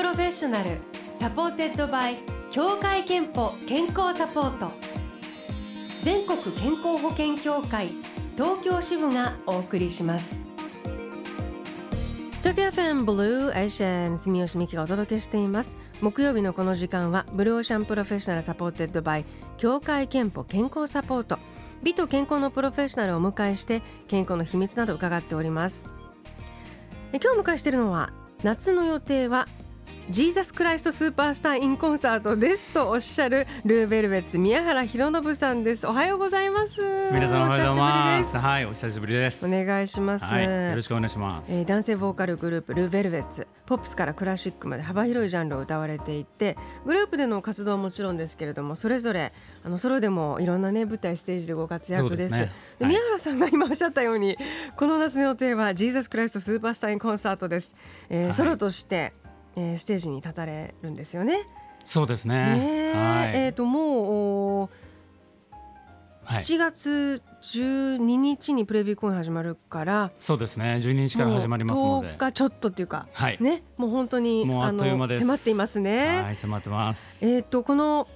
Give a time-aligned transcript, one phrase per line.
[0.00, 0.78] プロフェッショナル
[1.14, 2.16] supported by
[2.50, 4.72] 協会けんぽ健康サポート。
[6.02, 7.88] 全国健康保険協会
[8.34, 10.38] 東京支部がお送りします。
[12.38, 15.76] 東京 FM ブルーエーシャン住吉美紀がお届けしています。
[16.00, 19.26] 木曜日のこの時間はブルーオーシャンプロフェッショナル supported by
[19.58, 21.38] 協会けんぽ健康サポート。
[21.82, 25.90] 美と健康のプロフェッショナルをお迎えして健康の秘密など伺っております。
[27.12, 29.46] 今日お迎えしているのは夏の予定は
[30.10, 35.86] ジーザスクライストスーパースターインコンサートですとおっしゃるルーベルベッツ宮原博信さんです。
[35.86, 36.80] おはようございます。
[37.12, 38.36] 皆さんおはようございます。
[38.36, 39.46] はいお久しぶりです。
[39.46, 43.46] お願いします、はい、よろしくお願いします、えー、男性ボーカルグループルーベルベッツ。
[43.66, 52.50] ポップスからクラシックまで幅広いジャンルを歌われていてグループでの活動はもちろんですけれどもそれぞれあのソロでもいろんなね舞台ステージでご活躍です、ね。
[52.80, 54.36] はい、宮原さんが今おっしゃったように
[54.76, 57.72] この夏の予定はジーザスクライストスーパースターインコンサートです、
[58.08, 59.12] えー、はい、ソロとして
[59.56, 61.46] えー、ステージに立たれるんですよね。
[61.84, 62.56] そうですね。
[62.56, 64.68] ねはい、えっ、ー、ともう
[66.26, 70.78] 7月12日にプレビュー公演始まるから、そうですね。
[70.80, 72.08] 12日から始まりますので。
[72.08, 75.20] 10日ちょっとっていうか、はい、ねもう本当にもうあっという間です。
[75.20, 76.22] 迫っていますね。
[76.22, 77.24] はい迫ってます。
[77.24, 78.06] えっ、ー、とこの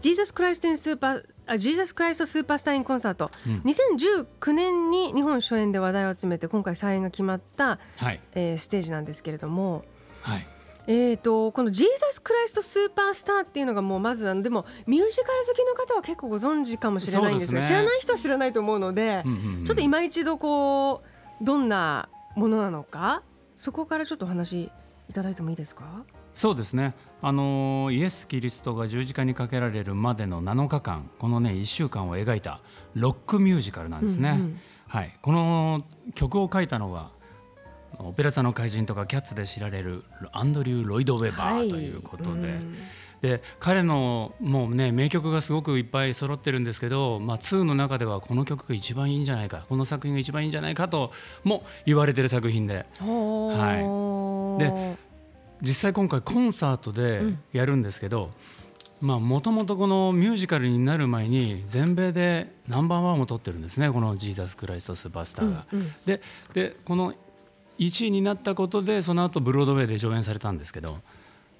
[0.00, 9.84] ジーザスクライストインスーパーあジーザスクライストスーパースターインコンサート、うん、2019年に日本初演で話題を集めて今回再演が決まった、はいえー、ステージなんですけれども、
[10.22, 10.46] はい、
[10.86, 21.02] えーと、この「ジーザス・クライスト・スーパースター」っていうのがもうまずあのでもミュージカル好きの方は結構ご存知かもしれないんですが、ね、知らない人は知らないと思うので、うんうんうん、ちょっと今一度こ
[21.40, 23.22] うどんなものなのか
[23.58, 24.70] そこからちょっとお話
[25.08, 26.04] いただいてもいいですか？
[26.32, 26.94] そうですね。
[27.22, 32.60] あのイエス・キリストが十字架にかけられるまでの7日間このね1週間を描いた
[32.94, 34.30] ロックミュージカルなんですね。
[34.30, 37.10] うんうん、はい、この曲を書いたのは
[37.98, 42.48] オペラ座の怪人とかキャッツで知られるアンドリュー・ロイド・ウェバーということで。
[42.48, 42.60] はい
[43.20, 51.12] で彼のもうね名曲がすごくいっぱい揃ってるんですけど、まあ、2の中ではこの曲が一番いいんじゃないかこの作品が一番いいんじゃないかと
[51.44, 54.96] も言われてる作品で,、はい、で
[55.60, 57.20] 実際今回コンサートで
[57.52, 58.30] やるんですけど
[59.02, 65.66] もともとこのミュージカルになる前に全米でナンバーワンを取ってるんですねこの「ジーザス・クライスト・スーパースターが。
[65.72, 66.20] うんうん、で
[66.52, 67.14] でこの
[67.80, 70.98] 1位になったことでその後ブロードウェイで上演されたんですけど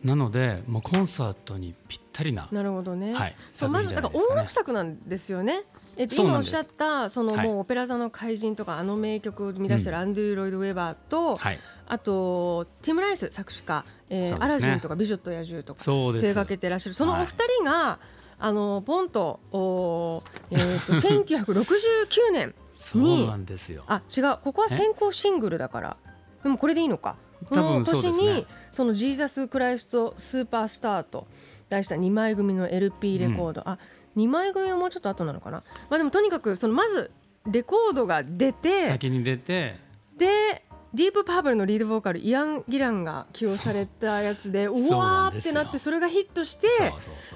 [0.04, 5.64] なのでもうコンサートにぴったりななるほどね、はい、そうまずだから音楽作なんですよね。
[5.96, 16.94] えっと、今おっしゃったそのもうオペラ座の怪人とかあの名曲を生み出してるアンドゥ・ロイド・ウェバーと、はい、あとティム・ライス作詞家、えー、ね、アラジンとか美女と野獣とか手掛けてらっしゃる。
[16.94, 17.26] そのお二
[17.58, 18.06] 人が、はい、
[18.38, 23.84] あのポンとお、 えーと、と1969年にそうなんですよ。
[23.86, 25.96] あ違うここは先行シングルだから
[26.42, 27.16] でもこれでいいのか。
[27.48, 31.26] この年にそのジーザス・クライスト・スーパースターと
[31.70, 33.78] 題した2枚組の LP レコード、うん、あ
[34.16, 37.10] 2枚組はもうちょっと後なのかな、まあ、でもとにかくそのまず
[37.46, 39.78] レコードが出て先に出て
[40.16, 46.66] でディープパープルのリードボーカルイアン・ギランが起用されたやつでうわーってなってそれがヒットして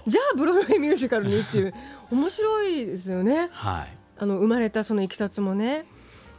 [0.06, 1.72] じゃあブロードウェイミュージカルにっていう
[2.10, 5.86] 面白いですよね、はい、あの生まれたそのいきさつもね。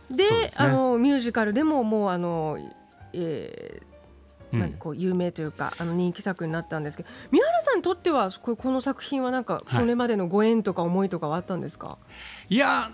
[0.09, 2.57] で、ね、あのミュージカルでももうあの、
[3.13, 11.97] えー、なんでこう有名というか、あの人気作になったんですけど宮原さんにとってはこの作品はなんかこれまでのご縁とか思いとかはあったんですか、は
[12.49, 12.91] い、いや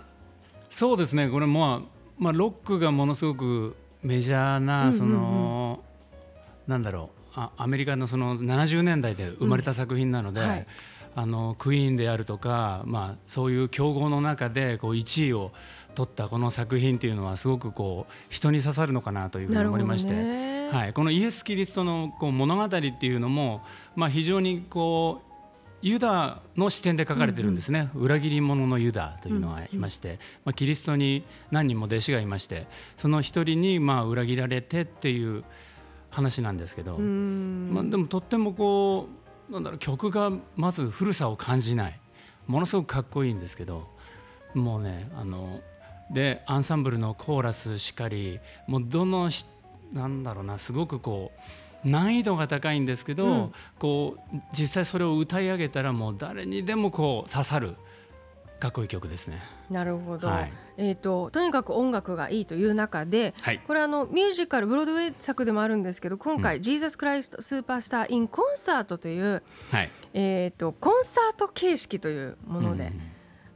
[0.72, 1.28] そうですね。
[1.28, 1.82] これも、
[2.18, 5.84] まあ、ロックがものすごくメジャーなその、
[6.66, 7.22] なんだろう。
[7.34, 10.48] あアメリカのその70年代で生まれた作品なので、うん。
[10.48, 10.66] はい、
[11.14, 15.52] あのクイーンであるとか、まあ、そういう競合の中でこう1位を
[15.94, 23.62] 撮ったこの作品っていうのはすごくこう人に刺さるのかなというふうに思いまして、はい、このイエス・キリストのこう物語っていうのも、
[23.94, 25.32] まあ、非常にこう
[25.82, 32.66] ユダの視点で書かれてるんですね、うんうん、裏切り者のユダというのがいまして、うんうん、まあ、キリストに何人も弟子がいまして
[32.96, 35.44] その一人にまあ裏切られてっていう
[36.10, 39.22] 話なんですけど、まあ、でもとってもこう
[39.52, 41.98] なんだろう曲がまず古さを感じない。
[42.46, 43.86] ものすごくかっこいいんですけど
[44.54, 45.60] もうねあの
[46.10, 49.30] でアンサンブルのコーラスしっかりもうどの
[49.92, 51.30] なんだろうなすごくこ
[51.84, 57.76] う難易度が高いんですけど、うん、こう実際それを歌い上げたらもう誰にでもこう刺さる
[58.62, 59.42] かっこいい曲ですね。
[59.70, 60.28] なるほど。
[60.28, 69.42] はい、えっ、ー、ととにかく音楽がいいという中で、はい、これあのミュージカルブロードウェイ作でもあるんですけど、今回、うん、ジーザスクライストスーパースターインコンサートという、
[69.72, 72.92] はい、えっ、ー、とコンサート形式というもので、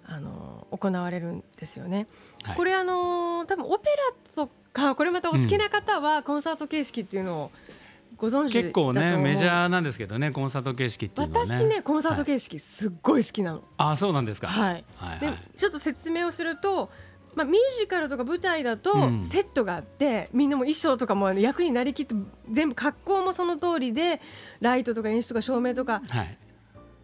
[0.08, 2.08] うん、あの行われるんですよね。
[2.56, 3.90] これあの多分オペ
[4.34, 7.50] ラとかこれまたお好きな方はコンサート形式っていうのを
[8.18, 11.54] ご存知結構ねメジャーなんですけどねコンサート形式っていうのはね。
[11.54, 13.62] 私ねコンサート形式すっごい好きなの。
[13.76, 14.48] あそうなんですか。
[14.48, 15.38] はい、ではいはい。
[15.56, 16.90] ちょっと説明をすると、
[17.34, 19.24] まあ、ミュージカルとか舞台だとうん。
[19.24, 22.14] セットがあって、みんなも衣装とかも役になりきって
[22.50, 24.22] 全部格好もその通りで
[24.60, 26.38] ライトとか演出とか照明とかはい。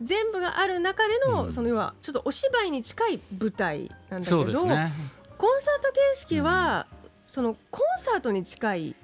[0.00, 1.53] 全部がある中での、うん。
[1.53, 4.93] その要はちょっとお芝居に近い舞台なんだけど、ね。
[5.37, 6.87] コンサート形式は、
[7.26, 8.97] そのコンサートに近い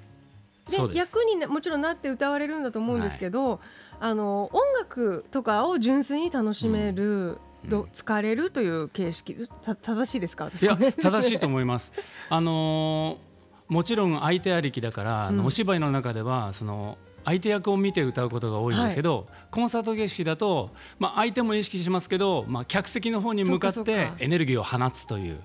[0.69, 3.59] で役になもちろんなって歌われるんだと思うんですけど、
[3.99, 7.37] あの音楽とかを純粋に楽しめる、うん
[7.67, 10.45] ど疲れるという形式た正しいですか？
[10.45, 11.91] 私いや正しいと思います。
[12.29, 13.29] あのー
[13.67, 15.45] もちろん相手ありきだから、うん。
[15.45, 25.39] お芝居の中ではその相手役を見て歌うことが多いんですけど、コンサート形式だと、まあ、相手も意識しますけど、まあ、客席の方に向かってエネルギーを放つという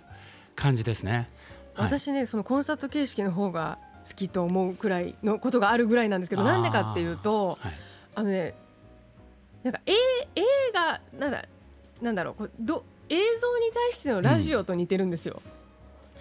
[0.54, 1.28] 感じですね。
[1.74, 1.86] はい。
[1.88, 7.72] 私ねそのコンサート形式の方が好きと思うくらいのことがあるぐらいなんですけどなんでかっていうとはい。
[8.14, 8.54] あのね
[9.62, 9.92] なんかえ
[10.36, 10.42] 映
[10.72, 11.44] 画なんだ
[12.02, 15.42] なんだろうこうど映像に対してのラジオと似てるんですよ。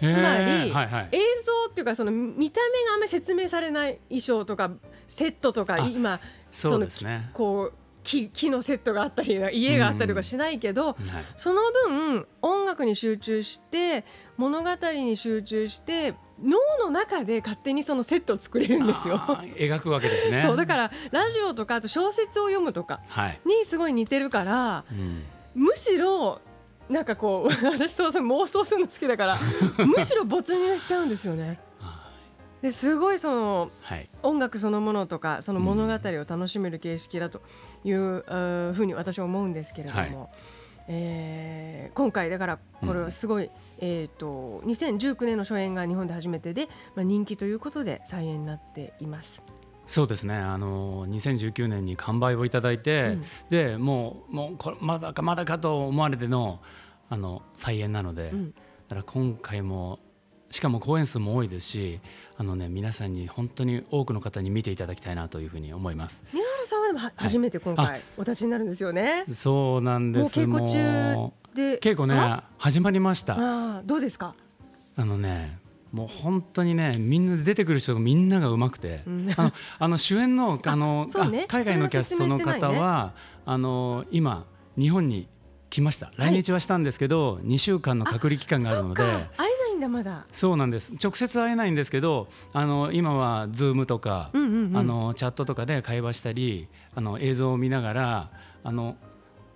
[0.00, 1.08] つまりはいはい。
[1.12, 4.70] 映像っていうかその見た目があんまり説明されない衣装とか
[5.06, 6.20] セットとかあ今
[6.50, 7.30] そうですね。
[7.32, 10.96] こう木木のセットがあったり家があったりとかしないけど、はい
[11.36, 14.04] その分音楽に集中して
[14.36, 19.16] 物語に集中して脳の中で勝手にそのセットを作れるんですよ。
[19.18, 20.42] 描くわけですね。
[20.42, 23.40] そうだからラジオとかあと小説を読むとかはい。
[23.46, 25.24] にすごい似てるからうん
[25.54, 26.40] むしろ
[26.88, 29.38] なんかこう 私そうそう妄想するの好きだから
[29.86, 31.58] むしろ没入しちゃうんですよね。
[32.64, 34.08] あですごいそのーはい。
[34.22, 37.42] 音楽そのものとかその物語を楽しめる形式だと
[37.84, 40.16] いう、あふうに私は思うんですけれども、はい
[40.88, 49.44] えー今回だからこれはすごい、えー、と2019年の初演が日本で初めてで、まあ、人気ということで再演になっています。
[49.86, 50.34] そうですね。
[50.34, 56.60] あの2019年に完売をいただいて、うんでもうもうこれまだかまだかと思われての
[57.10, 58.54] あの再演なので、うん
[58.88, 59.98] だから今回も
[60.54, 62.00] しかも公演数も多いですし、
[62.36, 66.24] あのね皆さんに本当に多くの方に見ていただきたいなというふうに思います。
[66.32, 69.24] 宮原さんはでもは、初めて今回お立ちになるんですよね。
[69.28, 70.46] そうなんです。
[70.46, 73.34] もう稽古中もでう稽古ね始まりました。
[73.34, 74.36] ああどうですか、
[74.94, 75.58] あのね。
[75.90, 83.12] もう本当にねみんなで出てくる人がみんながうまくて、うんあのあの主演の あのねあ海外のキャストの方は、
[83.44, 84.46] あの今
[84.76, 85.26] 日本に
[85.74, 89.43] 来ました来日はしたんですけど、2週間の隔離期間があるのでそっか会えないん
[89.84, 90.26] だまだ。
[90.32, 90.92] そうなんです。
[91.02, 94.76] 直接会えないんですけどあの今は Zoom とか、うんうんうん。
[94.76, 98.30] あのチャットとかで会話したりあの映像を見ながら
[98.62, 98.96] あの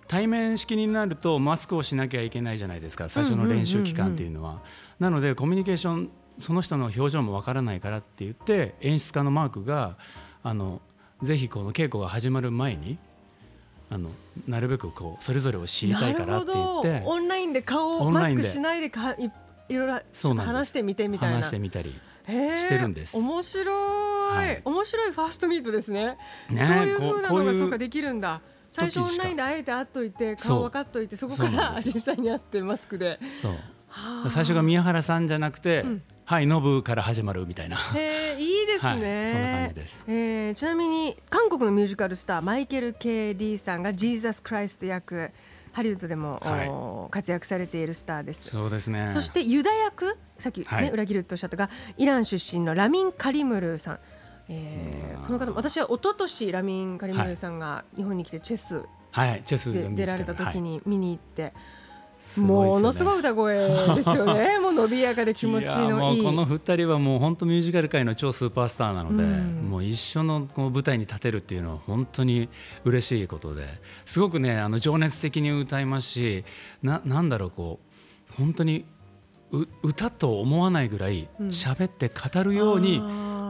[0.07, 3.09] 対面式になるとマスクをしなきゃいけないじゃないですか。
[3.09, 4.61] 最初の練習期間っていうのは。
[4.99, 6.09] なのでコミュニケーション
[6.39, 9.97] その人の表情もわからないからって言って演出家のマークが
[10.43, 10.81] あの
[11.21, 12.97] ぜひこの稽古が始まる前に
[13.89, 14.09] あの
[14.47, 17.01] なるべくこうそれぞれを知りたいからって言って。
[17.05, 19.31] オンラインで顔をマスクしないでかい
[19.69, 21.35] いろいろ話してみてみたいな。
[21.37, 21.99] 話してみたり。
[22.29, 23.17] してるんです。
[23.17, 24.61] 面白い、はい。
[24.63, 26.17] 面白いファーストミートですね。
[26.49, 28.41] ねそういう風なのがそうかできるんだ。
[28.69, 33.19] 最初オンラインで会えて会っといて顔分かっといてそこから実際に会ってマスクで。
[33.41, 33.51] そう。
[33.87, 34.29] はあ。
[34.29, 36.03] 最初が宮原さんじゃなくて、うん。
[36.25, 37.77] はいノブから始まるみたいな。
[37.95, 38.99] へえいいですね、はい
[39.31, 40.05] そんな感じです。
[40.07, 45.31] えーちなみに韓国のミュージカルスターマイケル・ K・ リーさんがジーザス・クライスト役
[45.71, 46.67] ハリウッドでも、はい。
[46.69, 48.49] お活躍されているスターです。
[48.49, 49.09] そうですね。
[49.09, 50.89] そしてユダ役さっきね、はい。
[50.91, 53.99] 裏切るとおっしゃったがイラン出身のラミン・カリムルさん、
[54.49, 59.43] えーうんこの方も私は一昨年ラミン・カリムルさんが日本に来てチェスはい。
[59.45, 61.53] チェス出られた時はいに見に行って、すごい
[62.41, 62.47] ね。
[62.47, 63.55] ものすごい歌声
[63.95, 64.59] ですよね。
[64.61, 66.23] もう伸びやかで気持ちやのいい。
[66.23, 69.67] この二人はもう本当ミュージカル界の超スーパースターなので、うん。
[69.69, 72.49] もう一緒のこの舞台に立てるっていうのは本当に
[72.85, 73.67] 嬉しいことで
[74.05, 76.43] すごくねあの情熱的に歌いますし
[76.81, 77.79] ななんだろうこ
[78.31, 78.85] う本当に
[79.51, 81.47] う歌と思わないぐらいうん。
[81.47, 83.01] 喋って語るように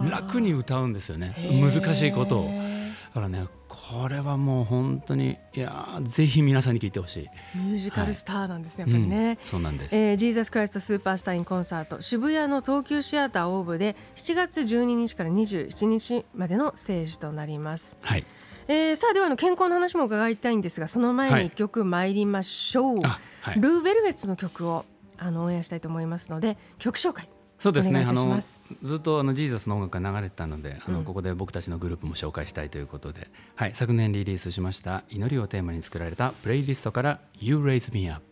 [0.09, 1.33] 楽に歌うんですよね。
[1.37, 2.45] へー難しいことを。
[2.45, 3.45] だからね
[3.89, 7.29] これはもう本当にいやーぜひ皆さんに聞いてほしい。
[7.57, 9.29] ミュージカルスターなんですね、やっぱりね。
[9.41, 9.95] うんそうなんです。
[9.95, 18.25] えー、ジーザス・クライスト・スーパースター・イン・コンサート渋谷の東急シアターオーブで7月12日から27日までのステージとなります、はい。
[18.67, 24.85] えー、さあではあの健康の話も伺いたいんですがその前はいに一曲参りましょう、あはい LE VELVETS の曲を
[25.17, 27.27] あのオンエアしたいと思いますので曲紹介
[27.59, 28.05] そうですね。
[28.07, 28.39] あの
[28.81, 31.05] ずっとあのジーザスの音楽が流れてたので、あのうん。
[31.05, 38.23] ここで僕たちのグループも紹介したいということで、はい、昨年リリースしました祈りをテーマに作られたプレイリストから You Raise Me Up。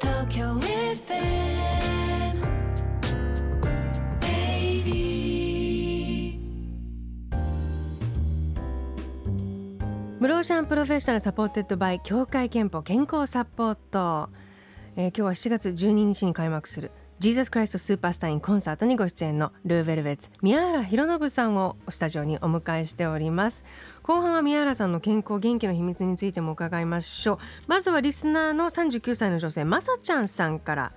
[0.00, 1.38] Tokyo FM
[4.20, 4.98] 80
[10.20, 14.28] ブルーオーシャンプロフェッショナル supported by 協会けんぽ健康サポート、
[14.96, 23.64] えー今日は7月12日に開幕するジーザス・クライスト・スーパースター・イン・コンサートにご出演の LE VELVETS 宮原浩暢さんをスタジオにお迎えしております。
[24.04, 27.38] 後半は宮原さんの健康元気の秘密についても伺いましょう。
[27.66, 30.92] まずはリスナーの39歳の女性まさちゃんさんから。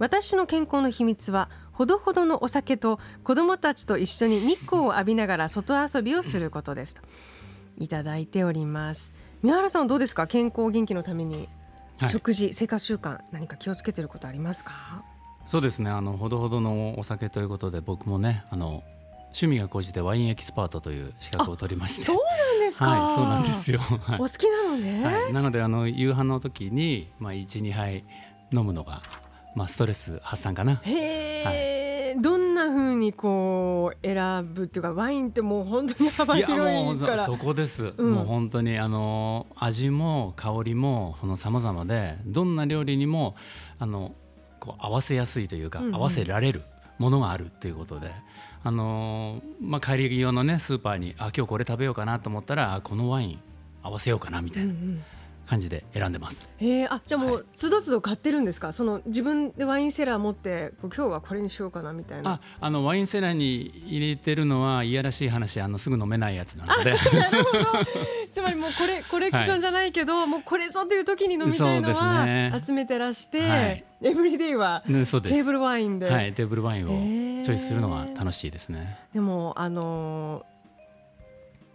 [0.00, 7.02] 私の健康の秘密はほどほどのお酒と子供たちと一緒に日光を浴びながら外遊びをすることですと。
[7.78, 9.14] いただいております。
[9.42, 10.26] 宮原さんはどうですか？
[10.26, 11.48] 健康元気のために。
[11.98, 12.10] はい。
[12.10, 15.04] 食事、生活習慣何か気をつけてることありますか？
[15.46, 15.90] そうですね。
[15.90, 18.82] あのほどほどのお酒ということで僕もねあの
[19.34, 22.04] 趣味が高じてワインエキスパートという資格を取りまして。
[22.04, 24.18] そうなんですか、はいそうなんですよ、はい。
[24.18, 28.04] お好きなのね、はい、なのであの夕飯の時に、まあ、12杯
[28.52, 29.02] 飲むのが、
[29.54, 30.80] まあ、ストレス発散かな。
[30.84, 38.12] へえ、どんな風にこう選ぶっていうかワインってもう本当に幅いやも広いからうそそこです、うん。
[38.12, 43.34] もう本当にあの味も香りもその様々でどんな料理にも
[43.78, 44.14] あの
[44.64, 45.94] こう合わせやすいというか、うんうん。
[45.94, 46.62] 合わせられる
[46.98, 48.10] ものがあるということで
[48.62, 53.40] あのまあ帰り用のねスーパーにあ今日これ食べようかなと思ったらあこのワイン
[53.82, 54.70] 合わせようかなみたいな。
[54.70, 55.02] うんうん
[55.46, 58.72] 感じで選んでます、へえあじゃあもはうつどつど買ってるんですか？
[58.72, 62.32] その自分でワインセラー持って今日はこれにしようかなみたいな。
[62.32, 66.92] ああのワインセラーに入れてるのはいやらしい話あのすぐ飲めないやつなので。
[66.92, 67.64] なるほど。
[68.32, 72.50] つまりもうこれコレクションじゃないけど、もうこれぞという時に飲みたいのそうですね。
[72.52, 73.84] は集めてらして、はい。
[74.02, 78.98] エブリデイはテーブルワインで、はい、テーブルワインをチョイスするのは楽しいですね。
[79.14, 80.53] でもあのー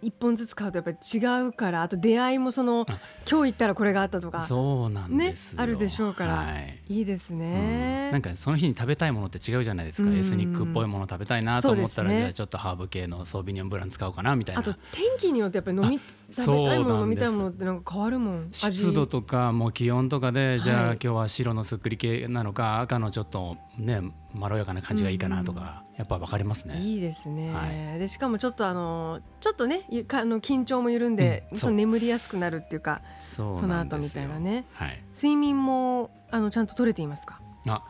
[0.02, 2.98] 一本ずつ買うとやっぱり違うからあと出会いもそのあ
[3.30, 6.34] 今日行ったらこれがあったとかそうなんですよ、ねあるでしょうから。
[6.34, 6.78] はい。
[6.88, 7.38] いいですうん。
[7.40, 10.16] ね、なんかその日に食べたいものって違うじゃないですか、うん。
[10.16, 12.18] エスニックっぽいもの食べたいなと思ったら、ね。
[12.18, 14.60] じゃあちょっとハーブ系のソービニョンブラン使おうかなみたいな。
[14.60, 18.48] あと天気によってやっぱり飲みそうものってなんか変わるもん。
[18.48, 20.98] 味湿度とかもう気温とかで、じゃあはい。
[21.02, 24.00] 今日は白のすっくり系なのか赤のちょっとね
[24.32, 26.80] まろやかな感じがいいかなとか、やっぱ分かりますね。
[26.80, 31.58] いいですね、はでしかもちょっとあのちょっとねゆかあの緊張も緩んで、うん。
[31.58, 34.66] その眠りやすくなるっていうかその後みたいなね。
[34.74, 35.02] はい。
[35.14, 37.40] 睡眠もあのちゃんと取れていますか？
[37.66, 37.84] あ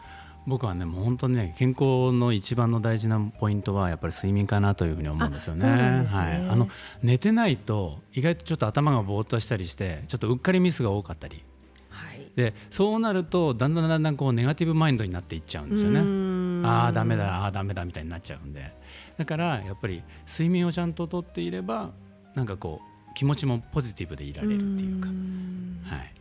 [0.46, 5.64] 僕はねもう本当にね健康の一番の大事なポイントはやっぱり睡眠かなというふうに思うんですよね。
[5.64, 6.06] ね。
[6.06, 6.68] はい、あの
[7.02, 11.44] 寝てないと意外とちょっと頭がぼーっとしたりしてちょっとうっかりミスが多かったり。
[11.90, 12.26] はい。
[12.36, 16.02] でそうなるとだんだんだんだんこうネガティブマインドになっていっちゃうんですよね。
[16.02, 18.72] ねああダメだああダメだみたいになっちゃうんで。
[19.18, 21.90] だからやっぱり睡眠をちゃんととっていれば
[22.34, 22.80] なんかこ
[23.10, 25.08] う気持ちもポジティブでいられるっていうか。
[25.08, 26.12] はい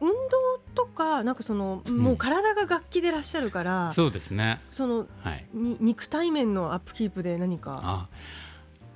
[0.00, 0.14] 運動
[0.74, 4.60] とかなんかその、もう体が楽器でいらっしゃるからそうですね。
[4.70, 5.46] そのはい。
[5.52, 7.80] に肉体面のアップキープで何か。
[7.82, 8.08] あ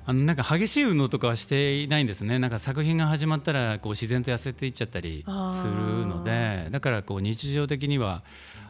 [0.08, 2.38] あのなんか激しい運動とかはしていないんですね。
[2.38, 5.72] なんか作品が始まったらこう自然と痩せていっちゃったりする
[6.06, 8.22] のでだからこう日常的には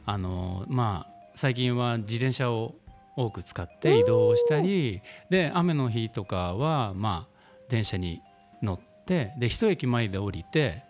[0.07, 2.75] あのまあ最近は自転車を
[3.17, 7.37] 多く使って移動したりで雨の日とかはまあ
[7.69, 8.23] 電車に
[8.63, 10.85] 乗ってで一駅前で降りて、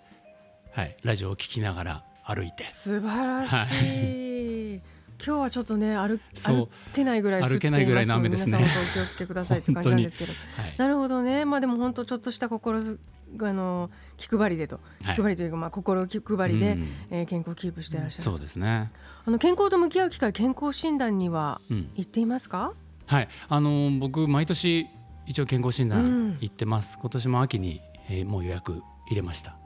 [0.77, 2.67] はい、ラジオを聞きながら歩いて。
[2.69, 4.83] 素晴らしい、は
[5.25, 6.57] 今日はちょっとね歩そう。
[6.57, 8.59] 歩けないぐらい降って歩けないぐらいの雨ですね。
[8.59, 10.35] 皆さんお気をつけくださいって感じなんですけど。
[10.61, 11.47] はいなるほどね。
[11.47, 13.01] まあでも本当ちょっとした心ず
[13.41, 15.17] あの気配りでと、はい。
[15.17, 16.89] 気配りというかまあ心気配りで、うん。
[17.11, 18.91] えー健康をキープしてらっしゃる、そうですね。
[19.25, 21.91] あの健康と向き合う機会健康診断にはうん。
[21.95, 22.75] 行っていますか、
[23.07, 24.89] はい、あの僕毎年
[25.25, 25.89] 一応健康診うん。
[25.89, 26.99] 断行ってます。
[27.01, 27.81] 今年も秋に、
[28.11, 29.57] えーもう予約入れました。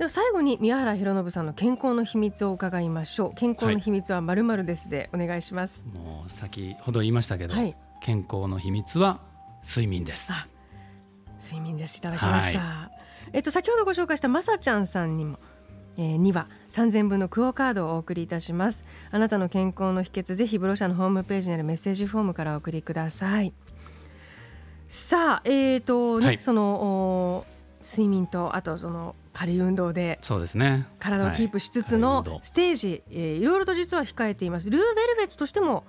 [0.00, 3.34] では最後に宮原博信さんの健康の秘密を伺いましょう。
[3.34, 5.84] 健康の秘密はまるまるですでお願いします。
[5.92, 7.76] もう先ほど言いましたけど、はい。
[8.00, 9.20] 健康の秘密は
[9.62, 10.32] 睡眠です。
[10.32, 10.48] あ
[11.38, 11.98] 睡眠です。
[11.98, 12.90] いただきました、
[13.34, 15.38] えっと先ほどご紹介したまさちゃんさんにも
[15.98, 18.86] えーには3000分のクオカードをお送りいたします。
[19.10, 23.52] あなたの健康の秘訣ぜひブロシャのホームページにあるメッセージフォームからお送りください。
[24.88, 26.38] さあえーとね、はい。
[26.40, 27.46] そのお
[27.82, 30.86] 睡眠とあとその軽い運動でそうですね。
[30.98, 34.70] 体をキープしつつはのステージ、いえーいろいろと実は控えています。
[34.70, 35.84] ルーベルベッツとしても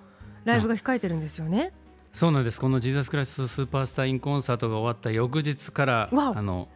[0.46, 1.74] ライブが控えてるんですよね。
[2.14, 2.60] そうなんです。
[2.60, 6.68] このジーザスクライストスーパースターインコンサートが終わった翌日からあの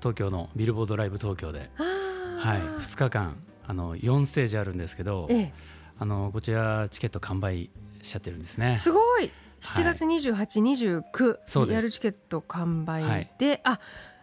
[0.00, 3.36] 東京のビルボードライブ東京で、あはい、ー2日間
[3.66, 5.52] あの4ステージあるんですけど、え
[5.98, 7.70] あのこちらチケット完売
[8.02, 8.74] しちゃってるんですね。
[8.74, 8.78] え、。
[8.78, 9.30] すごい。
[9.62, 9.94] 7はい。
[9.94, 11.70] 月28、29そうです。
[11.72, 13.32] リアルチケット完売はい。
[13.38, 13.80] で、あ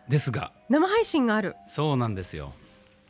[0.10, 2.54] ですが、生配信があるそうなんですよ。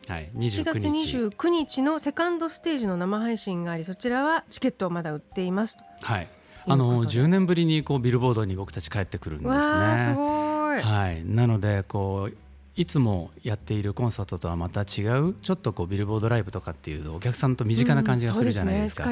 [0.08, 1.18] はい、7 29月日。
[1.18, 6.28] 29日のセカンドステージの生配信がありそちらはチケットをまだ売っていますとはい。
[6.66, 10.08] あのことで10年ぶりにこうビルボードに僕たち帰ってくるんですね。
[10.10, 11.24] すごい、はい。
[11.26, 12.38] なのでこう
[12.76, 19.06] いつもやっているコンサートとはまた違うちょっとこうビルボードライブとかっていうお客さんと身近な感じがするじゃないですか。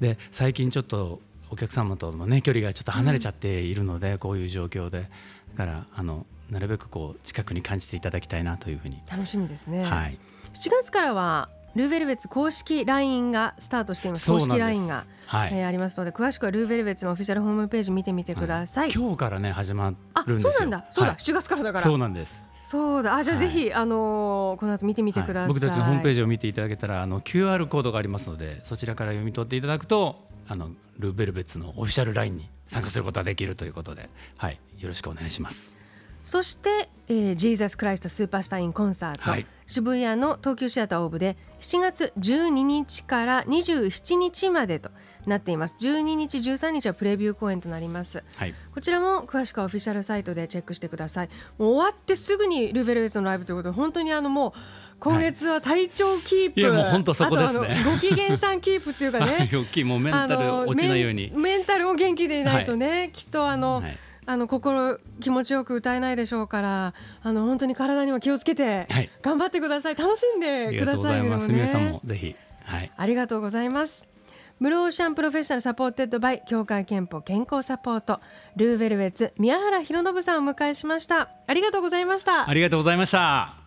[0.00, 5.08] で最近ちょっとお客様とのね距離がちょっと離れちゃっているので、こういう状況で
[5.56, 10.18] だからあのなるべくこう近くに感じていただきたいなというふうに、楽しみですね、はい、
[10.54, 14.30] 7月からはルーベルベツ公式 LINE がスタートしています。
[14.30, 15.50] 公式 LINE が、はい。
[15.54, 20.52] えーありますので詳しくはルーベルベツのオフィシャルホームページ見てみてください、今日からね始まあるんですよ。
[20.52, 20.86] そうなんだ。
[20.90, 21.84] そうだ、はい7月からだから。
[21.84, 22.42] そうなんです。
[22.62, 23.16] そうだ。
[23.16, 23.48] あじゃあはい。
[23.48, 25.48] ぜひ、あのーこの後見てみてください、はい。
[25.48, 35.81] 僕たちのホームページジを見ていただけたらあの QR コードがありますのでそちらから読み取っていただくとあのルーベルベツのオフィシャル LINE に参加することができるということで、はい、よろしくお願いします。
[36.24, 39.46] そして、えー、ジーザス・クライスト・スーパースター・イン・コンサート、はい。
[39.66, 44.90] 渋谷の東急シアターオーブで7月12日から27日までと
[45.26, 45.76] なっています。
[45.80, 48.22] 12日13日はプレビュー公演となります。
[48.36, 51.28] はい、こちらも詳しくはオフィシャルサイトでチェックしてください。
[51.58, 54.52] もう終わってすぐに LE VELVETS のライブということで本当にあのもう
[54.98, 57.58] 今月は体調キープ、いやもう本当そこですね。
[57.60, 59.50] あとあのご機嫌さんキープっていうかね。
[59.84, 61.32] もうメンタル落ちないように。
[61.34, 69.10] メンタルを元気でいないとね、きっとあの、はいあの心気持ちよく歌えないでしょうからあの本当に体にも気をつけてはい。
[69.22, 69.96] 頑張ってください。
[69.96, 71.28] 楽しんあでくださいね。
[71.48, 74.06] 皆さんもぜひ、はい、ありがとうございます。
[74.60, 78.20] ブルーオーシャンプロフェッショナル supported by 協会けんぽ健康サポート。
[78.54, 81.30] LE VELVETS 宮原浩暢さんをお迎えしました。
[81.46, 82.48] ありがとうございました。
[82.48, 83.61] ありがとうございました。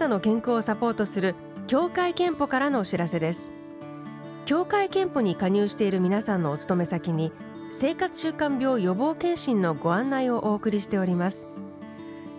[0.00, 1.34] なたの健康をサポートする
[1.66, 3.52] 協会憲法からのお知らせです。
[4.46, 7.32] 協会憲法に加入している皆さんのお勤め先に
[7.74, 11.46] 生活習慣病予防検診のご案内をお送りしております。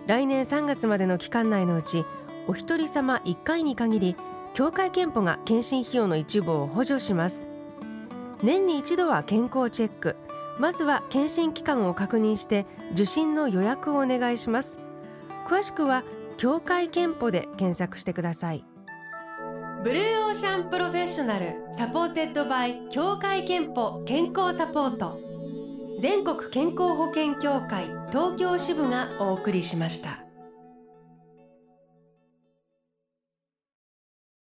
[0.08, 2.04] 来年3月までの期間内のうち
[2.48, 4.16] お一人様1回に限り
[4.54, 7.46] 協会憲法が検診費用の一部を補助します。
[8.42, 10.16] 年に一度は健康チェック。
[10.58, 14.80] まずは検診期間を確認して受診の予約をお願いします。
[15.46, 16.02] 詳しくは
[16.42, 18.64] 協会けんぽで検索してください。
[19.84, 25.20] ブルーオーシャンプロフェッショナル supported by 協会けんぽ健康サポート。
[26.00, 30.21] 全国健康保険協会東京支部がお送りしました。